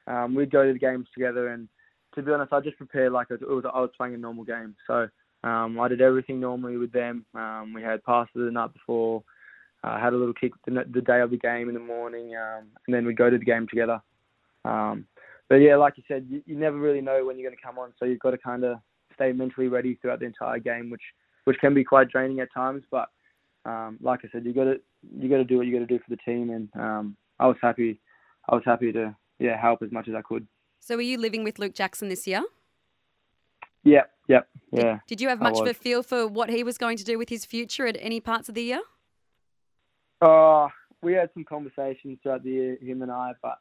um, 0.09 0.35
we'd 0.35 0.51
go 0.51 0.65
to 0.65 0.73
the 0.73 0.79
games 0.79 1.07
together. 1.13 1.49
And 1.49 1.69
to 2.15 2.21
be 2.21 2.31
honest, 2.31 2.51
I 2.51 2.59
just 2.59 2.77
prepared 2.77 3.13
like 3.13 3.27
it 3.31 3.41
was, 3.41 3.63
I 3.73 3.79
was 3.79 3.91
playing 3.95 4.15
a 4.15 4.17
normal 4.17 4.43
game. 4.43 4.75
So 4.87 5.07
um, 5.43 5.79
I 5.79 5.87
did 5.87 6.01
everything 6.01 6.39
normally 6.39 6.77
with 6.77 6.91
them. 6.91 7.25
Um, 7.33 7.73
we 7.73 7.81
had 7.81 8.03
passes 8.03 8.31
the 8.35 8.51
night 8.51 8.73
before. 8.73 9.23
I 9.83 9.99
had 9.99 10.13
a 10.13 10.17
little 10.17 10.33
kick 10.33 10.51
the, 10.65 10.83
the, 10.91 11.01
day 11.01 11.21
of 11.21 11.31
the 11.31 11.37
game 11.37 11.69
in 11.69 11.73
the 11.73 11.79
morning, 11.79 12.35
um, 12.35 12.65
and 12.85 12.93
then 12.93 13.05
we'd 13.05 13.15
go 13.15 13.29
to 13.29 13.37
the 13.37 13.45
game 13.45 13.65
together. 13.69 14.01
Um, 14.65 15.05
but 15.47 15.55
yeah, 15.55 15.77
like 15.77 15.93
you 15.95 16.03
said, 16.05 16.25
you, 16.29 16.41
you 16.45 16.57
never 16.57 16.77
really 16.77 16.99
know 16.99 17.25
when 17.25 17.37
you're 17.37 17.49
going 17.49 17.57
to 17.57 17.65
come 17.65 17.79
on, 17.79 17.93
so 17.97 18.03
you've 18.03 18.19
got 18.19 18.31
to 18.31 18.37
kind 18.37 18.65
of 18.65 18.79
stay 19.15 19.31
mentally 19.31 19.69
ready 19.69 19.95
throughout 19.95 20.19
the 20.19 20.25
entire 20.25 20.59
game, 20.59 20.89
which 20.89 21.01
which 21.45 21.57
can 21.59 21.73
be 21.73 21.83
quite 21.83 22.09
draining 22.09 22.41
at 22.41 22.53
times. 22.53 22.83
But 22.91 23.07
um, 23.65 23.97
like 24.01 24.19
I 24.25 24.29
said, 24.31 24.45
you 24.45 24.53
got 24.53 24.65
to 24.65 24.81
you 25.17 25.29
got 25.29 25.37
to 25.37 25.45
do 25.45 25.57
what 25.57 25.65
you 25.65 25.73
got 25.73 25.87
to 25.87 25.97
do 25.97 25.99
for 25.99 26.09
the 26.09 26.17
team, 26.17 26.49
and 26.49 26.69
um, 26.75 27.17
I 27.39 27.47
was 27.47 27.57
happy. 27.61 28.01
I 28.49 28.55
was 28.55 28.63
happy 28.65 28.91
to 28.91 29.15
yeah 29.39 29.59
help 29.59 29.81
as 29.81 29.91
much 29.91 30.07
as 30.07 30.15
I 30.15 30.21
could. 30.21 30.47
So, 30.79 30.95
were 30.95 31.01
you 31.01 31.17
living 31.17 31.43
with 31.43 31.59
Luke 31.59 31.73
Jackson 31.73 32.09
this 32.09 32.27
year? 32.27 32.43
Yep, 33.83 34.11
yep, 34.27 34.47
yeah. 34.71 34.81
Did, 34.81 34.99
did 35.07 35.21
you 35.21 35.29
have 35.29 35.39
much 35.39 35.57
of 35.57 35.67
a 35.67 35.73
feel 35.73 36.03
for 36.03 36.27
what 36.27 36.49
he 36.49 36.63
was 36.63 36.77
going 36.77 36.97
to 36.97 37.03
do 37.03 37.17
with 37.17 37.29
his 37.29 37.45
future 37.45 37.87
at 37.87 37.97
any 37.99 38.19
parts 38.19 38.49
of 38.49 38.55
the 38.55 38.63
year? 38.63 38.81
Uh, 40.21 40.67
we 41.01 41.13
had 41.13 41.29
some 41.33 41.45
conversations 41.45 42.19
throughout 42.21 42.43
the 42.43 42.49
year, 42.49 42.77
him 42.81 43.01
and 43.01 43.11
I, 43.11 43.31
but 43.41 43.59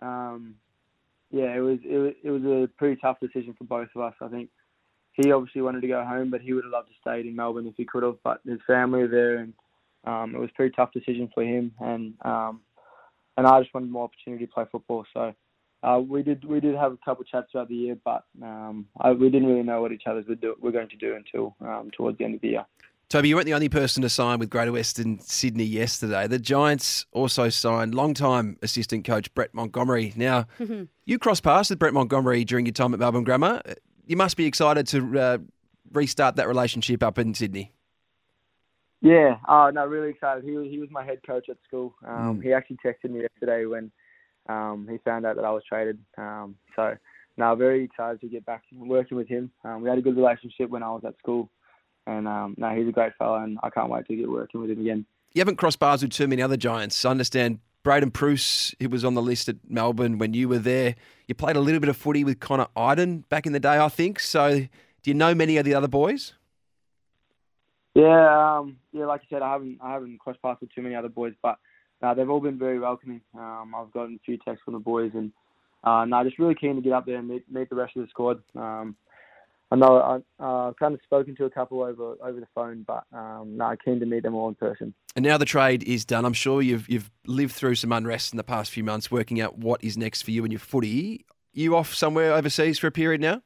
um, 0.00 0.54
yeah, 1.30 1.54
it 1.54 1.60
was, 1.60 1.78
it 1.84 1.98
was 1.98 2.12
it 2.22 2.30
was 2.30 2.42
a 2.44 2.68
pretty 2.78 3.00
tough 3.00 3.18
decision 3.20 3.54
for 3.58 3.64
both 3.64 3.88
of 3.94 4.02
us. 4.02 4.14
I 4.20 4.28
think 4.28 4.50
he 5.12 5.32
obviously 5.32 5.62
wanted 5.62 5.80
to 5.80 5.88
go 5.88 6.04
home, 6.04 6.30
but 6.30 6.40
he 6.40 6.52
would 6.52 6.64
have 6.64 6.72
loved 6.72 6.88
to 6.88 6.94
stay 7.00 7.26
in 7.26 7.34
Melbourne 7.34 7.66
if 7.66 7.74
he 7.76 7.84
could 7.84 8.02
have. 8.02 8.16
But 8.22 8.40
his 8.46 8.60
family 8.66 9.02
are 9.02 9.08
there, 9.08 9.38
and 9.38 9.52
um, 10.04 10.34
it 10.34 10.38
was 10.38 10.50
a 10.50 10.56
pretty 10.56 10.74
tough 10.76 10.92
decision 10.92 11.28
for 11.34 11.42
him. 11.42 11.72
And 11.80 12.14
um, 12.24 12.60
and 13.36 13.46
I 13.46 13.60
just 13.60 13.72
wanted 13.74 13.90
more 13.90 14.04
opportunity 14.04 14.46
to 14.46 14.52
play 14.52 14.64
football. 14.70 15.04
So 15.12 15.34
uh, 15.82 16.00
we 16.00 16.22
did 16.22 16.44
we 16.44 16.60
did 16.60 16.74
have 16.74 16.92
a 16.92 16.98
couple 17.04 17.22
of 17.22 17.28
chats 17.28 17.52
throughout 17.52 17.68
the 17.68 17.74
year, 17.74 17.96
but 18.04 18.24
um, 18.42 18.86
I, 19.00 19.12
we 19.12 19.30
didn't 19.30 19.48
really 19.48 19.62
know 19.62 19.82
what 19.82 19.92
each 19.92 20.04
other 20.06 20.24
were, 20.60 20.72
going 20.72 20.88
to 20.88 20.96
do 20.96 21.14
until 21.14 21.56
um, 21.60 21.90
towards 21.96 22.18
the 22.18 22.24
end 22.24 22.34
of 22.34 22.40
the 22.40 22.48
year. 22.48 22.66
Toby, 23.08 23.28
you 23.28 23.36
weren't 23.36 23.46
the 23.46 23.54
only 23.54 23.68
person 23.68 24.02
to 24.02 24.08
sign 24.08 24.40
with 24.40 24.50
Greater 24.50 24.72
Western 24.72 25.20
Sydney 25.20 25.62
yesterday. 25.62 26.26
The 26.26 26.40
Giants 26.40 27.06
also 27.12 27.48
signed 27.50 27.94
long-time 27.94 28.56
assistant 28.62 29.04
coach 29.04 29.32
Brett 29.32 29.54
Montgomery. 29.54 30.12
Now, 30.16 30.46
mm-hmm. 30.58 30.84
you 31.04 31.16
crossed 31.20 31.44
paths 31.44 31.70
with 31.70 31.78
Brett 31.78 31.94
Montgomery 31.94 32.44
during 32.44 32.66
your 32.66 32.72
time 32.72 32.92
at 32.94 32.98
Melbourne 32.98 33.22
Grammar 33.22 33.62
you 34.06 34.16
must 34.16 34.36
be 34.36 34.46
excited 34.46 34.86
to 34.88 35.18
uh, 35.18 35.38
restart 35.92 36.36
that 36.36 36.48
relationship 36.48 37.02
up 37.02 37.18
in 37.18 37.34
Sydney. 37.34 37.72
Yeah, 39.00 39.36
oh 39.48 39.70
no, 39.70 39.86
really 39.86 40.10
excited. 40.10 40.44
He 40.44 40.52
was 40.52 40.66
he 40.68 40.78
was 40.78 40.88
my 40.90 41.04
head 41.04 41.20
coach 41.26 41.48
at 41.48 41.58
school. 41.66 41.94
Um, 42.06 42.38
mm. 42.38 42.42
He 42.42 42.52
actually 42.52 42.78
texted 42.84 43.10
me 43.10 43.22
yesterday 43.22 43.66
when 43.66 43.90
um, 44.48 44.88
he 44.90 44.98
found 44.98 45.26
out 45.26 45.36
that 45.36 45.44
I 45.44 45.50
was 45.50 45.62
traded. 45.68 45.98
Um, 46.16 46.56
so 46.74 46.96
now 47.36 47.54
very 47.54 47.84
excited 47.84 48.20
to 48.22 48.28
get 48.28 48.46
back 48.46 48.62
working 48.72 49.16
with 49.16 49.28
him. 49.28 49.50
Um, 49.64 49.82
we 49.82 49.88
had 49.88 49.98
a 49.98 50.02
good 50.02 50.16
relationship 50.16 50.70
when 50.70 50.82
I 50.82 50.90
was 50.90 51.02
at 51.06 51.18
school, 51.18 51.50
and 52.06 52.26
um, 52.26 52.54
no, 52.56 52.74
he's 52.74 52.88
a 52.88 52.92
great 52.92 53.12
fella, 53.18 53.42
and 53.42 53.58
I 53.62 53.70
can't 53.70 53.90
wait 53.90 54.06
to 54.06 54.16
get 54.16 54.30
working 54.30 54.60
with 54.60 54.70
him 54.70 54.80
again. 54.80 55.06
You 55.34 55.40
haven't 55.40 55.56
crossed 55.56 55.78
bars 55.78 56.02
with 56.02 56.12
too 56.12 56.26
many 56.26 56.40
other 56.40 56.56
Giants. 56.56 57.04
I 57.04 57.10
understand 57.10 57.58
Braydon 57.82 58.10
Preuss, 58.10 58.74
he 58.78 58.86
was 58.86 59.04
on 59.04 59.14
the 59.14 59.22
list 59.22 59.48
at 59.48 59.56
Melbourne 59.68 60.18
when 60.18 60.34
you 60.34 60.48
were 60.48 60.58
there. 60.58 60.96
You 61.28 61.34
played 61.34 61.56
a 61.56 61.60
little 61.60 61.78
bit 61.78 61.88
of 61.88 61.96
footy 61.96 62.24
with 62.24 62.40
Connor 62.40 62.66
Idun 62.76 63.24
back 63.28 63.46
in 63.46 63.52
the 63.52 63.60
day, 63.60 63.78
I 63.78 63.88
think. 63.88 64.18
So, 64.18 64.60
do 64.60 64.68
you 65.10 65.14
know 65.14 65.34
many 65.34 65.56
of 65.56 65.64
the 65.64 65.74
other 65.74 65.86
boys? 65.86 66.32
Yeah, 67.96 68.58
um, 68.58 68.76
yeah. 68.92 69.06
Like 69.06 69.22
I 69.22 69.24
said, 69.30 69.40
I 69.40 69.52
haven't 69.52 69.78
I 69.82 69.94
haven't 69.94 70.18
crossed 70.18 70.42
paths 70.42 70.60
with 70.60 70.74
too 70.74 70.82
many 70.82 70.94
other 70.94 71.08
boys, 71.08 71.32
but 71.42 71.56
uh, 72.02 72.12
they've 72.12 72.28
all 72.28 72.40
been 72.40 72.58
very 72.58 72.78
welcoming. 72.78 73.22
Um, 73.34 73.74
I've 73.74 73.90
gotten 73.90 74.16
a 74.16 74.24
few 74.26 74.36
texts 74.36 74.64
from 74.66 74.74
the 74.74 74.80
boys, 74.80 75.12
and 75.14 75.32
uh, 75.82 76.04
no, 76.04 76.22
just 76.22 76.38
really 76.38 76.54
keen 76.54 76.76
to 76.76 76.82
get 76.82 76.92
up 76.92 77.06
there 77.06 77.16
and 77.16 77.26
meet, 77.26 77.50
meet 77.50 77.70
the 77.70 77.76
rest 77.76 77.96
of 77.96 78.02
the 78.02 78.08
squad. 78.10 78.42
Um, 78.54 78.96
I 79.70 79.76
know 79.76 79.96
I, 79.96 80.44
uh, 80.44 80.68
I've 80.68 80.76
kind 80.76 80.92
of 80.92 81.00
spoken 81.04 81.36
to 81.36 81.46
a 81.46 81.50
couple 81.50 81.82
over 81.82 82.16
over 82.22 82.38
the 82.38 82.46
phone, 82.54 82.84
but 82.86 83.04
um, 83.14 83.56
no, 83.56 83.74
keen 83.82 83.98
to 84.00 84.04
meet 84.04 84.24
them 84.24 84.34
all 84.34 84.48
in 84.48 84.56
person. 84.56 84.92
And 85.16 85.24
now 85.24 85.38
the 85.38 85.46
trade 85.46 85.82
is 85.84 86.04
done. 86.04 86.26
I'm 86.26 86.34
sure 86.34 86.60
you've 86.60 86.86
you've 86.90 87.10
lived 87.26 87.54
through 87.54 87.76
some 87.76 87.92
unrest 87.92 88.30
in 88.30 88.36
the 88.36 88.44
past 88.44 88.72
few 88.72 88.84
months, 88.84 89.10
working 89.10 89.40
out 89.40 89.56
what 89.56 89.82
is 89.82 89.96
next 89.96 90.20
for 90.20 90.32
you 90.32 90.44
and 90.44 90.52
your 90.52 90.60
footy. 90.60 91.24
You 91.54 91.74
off 91.74 91.94
somewhere 91.94 92.34
overseas 92.34 92.78
for 92.78 92.88
a 92.88 92.92
period 92.92 93.22
now? 93.22 93.40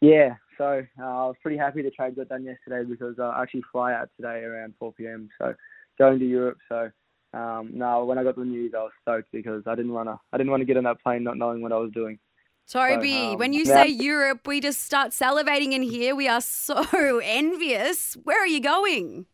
Yeah, 0.00 0.36
so 0.58 0.82
uh, 1.00 1.04
I 1.04 1.26
was 1.26 1.36
pretty 1.42 1.56
happy 1.56 1.82
the 1.82 1.90
trade 1.90 2.16
got 2.16 2.28
done 2.28 2.44
yesterday 2.44 2.88
because 2.88 3.18
I 3.18 3.42
actually 3.42 3.62
fly 3.72 3.92
out 3.92 4.08
today 4.16 4.42
around 4.44 4.74
4 4.78 4.92
p.m. 4.92 5.28
So 5.38 5.54
going 5.98 6.18
to 6.18 6.26
Europe. 6.26 6.58
So 6.68 6.90
um, 7.32 7.70
no, 7.72 8.04
when 8.04 8.18
I 8.18 8.24
got 8.24 8.36
the 8.36 8.44
news, 8.44 8.72
I 8.76 8.82
was 8.82 8.92
stoked 9.02 9.32
because 9.32 9.62
I 9.66 9.74
didn't 9.74 9.92
want 9.92 10.08
to 10.08 10.18
I 10.32 10.38
didn't 10.38 10.50
want 10.50 10.60
to 10.60 10.66
get 10.66 10.76
on 10.76 10.84
that 10.84 11.02
plane 11.02 11.24
not 11.24 11.36
knowing 11.36 11.62
what 11.62 11.72
I 11.72 11.78
was 11.78 11.92
doing. 11.92 12.18
Toby, 12.66 13.12
so, 13.12 13.32
um, 13.32 13.38
when 13.38 13.52
you 13.52 13.64
yeah. 13.64 13.82
say 13.82 13.88
Europe, 13.88 14.46
we 14.46 14.60
just 14.60 14.82
start 14.82 15.10
salivating 15.10 15.72
in 15.72 15.82
here. 15.82 16.14
We 16.14 16.28
are 16.28 16.40
so 16.40 17.18
envious. 17.22 18.16
Where 18.24 18.42
are 18.42 18.46
you 18.46 18.60
going? 18.60 19.26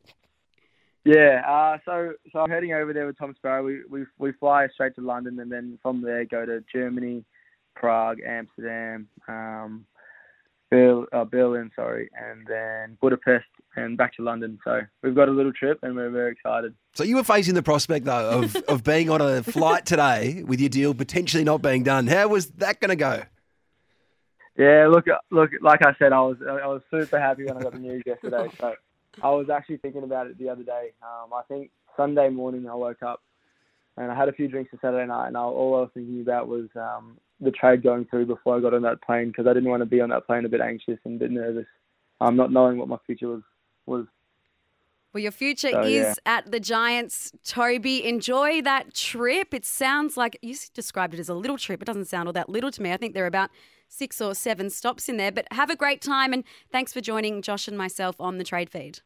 Yeah, 1.04 1.42
uh, 1.46 1.78
so 1.84 2.12
so 2.32 2.40
I'm 2.40 2.50
heading 2.50 2.72
over 2.72 2.92
there 2.92 3.06
with 3.06 3.18
Tom 3.18 3.34
Sparrow. 3.36 3.64
We, 3.64 3.80
we 3.88 4.04
we 4.18 4.32
fly 4.32 4.68
straight 4.74 4.94
to 4.96 5.00
London 5.00 5.38
and 5.40 5.50
then 5.50 5.78
from 5.82 6.02
there 6.02 6.24
go 6.24 6.44
to 6.44 6.62
Germany, 6.72 7.24
Prague, 7.74 8.18
Amsterdam, 8.26 9.08
um, 9.28 9.86
Berlin, 10.70 11.06
uh, 11.12 11.24
Berlin, 11.24 11.70
sorry, 11.74 12.08
and 12.16 12.46
then 12.46 12.96
Budapest 13.00 13.46
and 13.76 13.96
back 13.96 14.14
to 14.16 14.22
London. 14.22 14.58
So 14.64 14.80
we've 15.02 15.14
got 15.14 15.28
a 15.28 15.32
little 15.32 15.52
trip 15.52 15.80
and 15.82 15.96
we're 15.96 16.10
very 16.10 16.32
excited. 16.32 16.74
So 16.94 17.04
you 17.04 17.16
were 17.16 17.24
facing 17.24 17.54
the 17.54 17.62
prospect 17.62 18.04
though 18.04 18.42
of, 18.42 18.56
of 18.68 18.84
being 18.84 19.10
on 19.10 19.20
a 19.20 19.42
flight 19.42 19.84
today 19.84 20.44
with 20.44 20.60
your 20.60 20.68
deal 20.68 20.94
potentially 20.94 21.44
not 21.44 21.60
being 21.62 21.82
done. 21.82 22.06
How 22.06 22.28
was 22.28 22.50
that 22.52 22.80
going 22.80 22.90
to 22.90 22.96
go? 22.96 23.22
Yeah, 24.56 24.88
look, 24.88 25.06
look. 25.30 25.50
Like 25.60 25.80
I 25.82 25.94
said, 25.98 26.12
I 26.12 26.20
was 26.20 26.36
I 26.46 26.66
was 26.66 26.82
super 26.90 27.18
happy 27.18 27.44
when 27.44 27.56
I 27.56 27.62
got 27.62 27.72
the 27.72 27.78
news 27.78 28.02
yesterday. 28.04 28.48
So 28.60 28.74
I 29.22 29.30
was 29.30 29.48
actually 29.48 29.78
thinking 29.78 30.02
about 30.02 30.26
it 30.26 30.38
the 30.38 30.50
other 30.50 30.64
day. 30.64 30.90
Um, 31.02 31.32
I 31.32 31.42
think 31.48 31.70
Sunday 31.96 32.28
morning 32.28 32.68
I 32.68 32.74
woke 32.74 33.02
up 33.02 33.22
and 33.96 34.10
I 34.10 34.14
had 34.14 34.28
a 34.28 34.32
few 34.32 34.48
drinks 34.48 34.72
on 34.72 34.80
Saturday 34.82 35.06
night, 35.06 35.28
and 35.28 35.36
all 35.36 35.76
I 35.76 35.80
was 35.80 35.90
thinking 35.94 36.20
about 36.20 36.48
was 36.48 36.68
um, 36.76 37.18
the 37.40 37.50
trade 37.50 37.82
going 37.82 38.06
through 38.06 38.26
before 38.26 38.56
I 38.56 38.60
got 38.60 38.74
on 38.74 38.82
that 38.82 39.02
plane 39.02 39.28
because 39.28 39.46
I 39.46 39.54
didn't 39.54 39.70
want 39.70 39.80
to 39.80 39.86
be 39.86 40.00
on 40.00 40.10
that 40.10 40.26
plane 40.26 40.44
a 40.44 40.48
bit 40.48 40.60
anxious 40.60 40.98
and 41.04 41.16
a 41.16 41.18
bit 41.18 41.30
nervous, 41.30 41.66
um, 42.20 42.36
not 42.36 42.52
knowing 42.52 42.78
what 42.78 42.88
my 42.88 42.98
future 43.06 43.28
was 43.28 43.42
was. 43.86 44.06
Well, 45.12 45.22
your 45.22 45.32
future 45.32 45.70
so, 45.70 45.80
is 45.82 46.04
yeah. 46.04 46.14
at 46.36 46.52
the 46.52 46.60
Giants, 46.60 47.32
Toby. 47.44 48.06
Enjoy 48.06 48.62
that 48.62 48.94
trip. 48.94 49.52
It 49.52 49.64
sounds 49.64 50.16
like 50.16 50.38
you 50.40 50.54
described 50.72 51.14
it 51.14 51.20
as 51.20 51.28
a 51.28 51.34
little 51.34 51.58
trip. 51.58 51.82
It 51.82 51.86
doesn't 51.86 52.04
sound 52.04 52.28
all 52.28 52.32
that 52.34 52.48
little 52.48 52.70
to 52.70 52.80
me. 52.80 52.92
I 52.92 52.96
think 52.96 53.14
there 53.14 53.24
are 53.24 53.28
about 53.28 53.50
six 53.88 54.20
or 54.20 54.36
seven 54.36 54.70
stops 54.70 55.08
in 55.08 55.16
there. 55.16 55.32
But 55.32 55.48
have 55.50 55.68
a 55.68 55.74
great 55.74 56.00
time 56.00 56.32
and 56.32 56.44
thanks 56.70 56.92
for 56.92 57.00
joining 57.00 57.42
Josh 57.42 57.66
and 57.66 57.76
myself 57.76 58.20
on 58.20 58.38
the 58.38 58.44
trade 58.44 58.70
feed. 58.70 59.00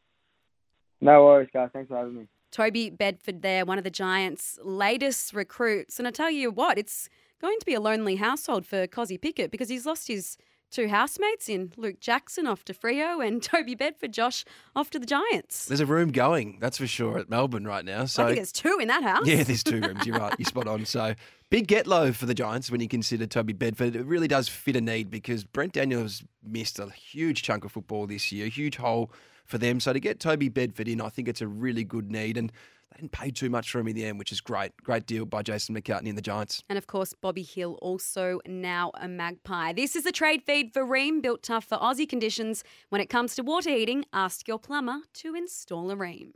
No 1.01 1.25
worries, 1.25 1.49
guys. 1.53 1.71
Thanks 1.73 1.89
for 1.89 1.97
having 1.97 2.17
me. 2.17 2.29
Toby 2.51 2.89
Bedford 2.89 3.43
there, 3.43 3.65
one 3.65 3.79
of 3.79 3.85
the 3.85 3.91
Giants' 3.91 4.59
latest 4.63 5.33
recruits. 5.33 5.99
And 5.99 6.07
I 6.07 6.11
tell 6.11 6.31
you 6.31 6.51
what, 6.51 6.79
it's 6.79 7.09
going 7.45 7.59
to 7.59 7.67
be 7.67 7.75
a 7.75 7.81
lonely 7.81 8.17
household 8.17 8.65
for 8.65 8.87
Kozzy 8.87 9.21
Pickett 9.21 9.51
because 9.51 9.69
he's 9.69 9.85
lost 9.85 10.09
his 10.09 10.39
two 10.71 10.89
housemates 10.89 11.47
in 11.47 11.75
Luke 11.77 12.01
Jackson 12.01 12.47
off 12.47 12.65
to 12.65 12.73
Freo 12.73 13.25
and 13.27 13.43
Toby 13.43 13.75
Bedford 13.75 14.15
Josh 14.15 14.47
off 14.75 14.89
to 14.91 14.99
the 14.99 15.05
Giants. 15.05 15.67
There's 15.67 15.81
a 15.81 15.87
room 15.87 16.11
going, 16.11 16.57
that's 16.59 16.79
for 16.79 16.87
sure, 16.87 17.19
at 17.19 17.29
Melbourne 17.29 17.67
right 17.67 17.85
now. 17.85 18.07
So 18.07 18.23
I 18.23 18.27
think 18.29 18.39
there's 18.39 18.51
two 18.51 18.79
in 18.81 18.89
that 18.89 19.03
house. 19.03 19.27
Yeah, 19.27 19.43
there's 19.43 19.63
two 19.63 19.81
rooms. 19.87 20.07
You're 20.07 20.19
right. 20.19 20.35
You're 20.39 20.47
spot 20.47 20.67
on. 20.67 20.87
So 20.87 21.15
big 21.51 21.67
get 21.67 21.87
low 21.87 22.13
for 22.13 22.25
the 22.25 22.35
Giants 22.35 22.71
when 22.71 22.81
you 22.81 22.89
consider 22.89 23.27
Toby 23.27 23.53
Bedford. 23.53 23.95
It 23.95 24.07
really 24.07 24.29
does 24.29 24.49
fit 24.49 24.75
a 24.75 24.81
need 24.81 25.11
because 25.11 25.45
Brent 25.45 25.75
Daniels 25.75 26.25
missed 26.43 26.79
a 26.79 26.89
huge 26.89 27.43
chunk 27.43 27.67
of 27.67 27.73
football 27.73 28.07
this 28.07 28.33
year, 28.33 28.47
a 28.47 28.49
huge 28.49 28.77
hole 28.77 29.13
for 29.45 29.59
them. 29.59 29.81
So 29.81 29.93
to 29.93 30.01
get 30.01 30.21
Toby 30.21 30.49
Bedford 30.49 30.89
in, 30.89 31.01
I 31.01 31.09
think 31.09 31.29
it's 31.29 31.41
a 31.41 31.47
really 31.47 31.85
good 31.85 32.11
need. 32.11 32.37
And 32.37 32.51
they 32.93 33.01
didn't 33.01 33.13
pay 33.13 33.31
too 33.31 33.51
much 33.51 33.71
for 33.71 33.81
him 33.81 33.89
in 33.89 33.97
the 33.97 34.05
end, 34.05 34.19
which 34.19 34.31
is 34.33 34.41
great. 34.41 34.73
Great 34.83 35.07
deal 35.07 35.25
by 35.27 35.43
Jason 35.43 35.75
McCartney 35.75 36.09
and 36.09 36.19
the 36.19 36.23
Giants. 36.23 36.63
And 36.69 36.79
of 36.79 36.87
course, 36.87 37.13
Bobby 37.13 37.43
Hill 37.43 37.79
also 37.83 38.41
now 38.47 38.93
a 38.95 39.09
magpie. 39.09 39.73
This 39.73 39.97
is 39.97 40.07
a 40.07 40.13
trade 40.13 40.43
feed 40.43 40.73
for 40.73 40.85
Rheem, 40.85 41.21
built 41.21 41.43
tough 41.43 41.65
for 41.65 41.77
Aussie 41.79 42.09
conditions. 42.09 42.63
When 42.91 43.01
it 43.01 43.09
comes 43.09 43.35
to 43.35 43.43
water 43.43 43.71
heating, 43.71 44.05
ask 44.13 44.47
your 44.47 44.59
plumber 44.59 44.99
to 45.15 45.35
install 45.35 45.91
a 45.91 45.97
Rheem. 45.97 46.33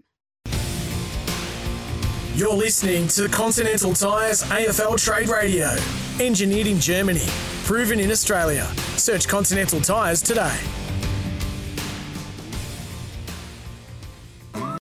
You're 2.35 2.55
listening 2.55 3.09
to 3.09 3.29
Continental 3.29 3.95
Tires 3.95 4.45
AFL 4.45 5.03
Trade 5.03 5.29
Radio. 5.29 5.75
Engineered 6.21 6.69
in 6.69 6.79
Germany, 6.79 7.27
proven 7.65 7.99
in 7.99 8.11
Australia. 8.12 8.65
Search 8.97 9.27
Continental 9.27 9.81
Tires 9.81 10.23
today. 10.23 10.57